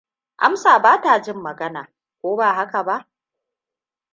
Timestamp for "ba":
0.81-1.01, 2.35-2.53, 2.83-3.09